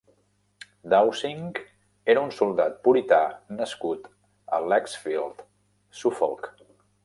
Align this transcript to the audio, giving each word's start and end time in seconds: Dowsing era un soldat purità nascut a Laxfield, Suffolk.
Dowsing 0.93 1.43
era 2.15 2.23
un 2.29 2.33
soldat 2.39 2.79
purità 2.89 3.21
nascut 3.61 4.09
a 4.59 4.63
Laxfield, 4.73 5.47
Suffolk. 6.03 6.53